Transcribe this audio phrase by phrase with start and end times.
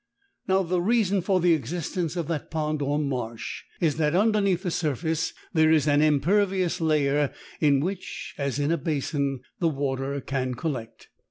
[0.47, 4.71] Now the reason for the existence of that pond or marsh is that underneath the
[4.71, 10.55] surface there is an impervious layer in which, as in a basin, the water can
[10.55, 11.09] collect.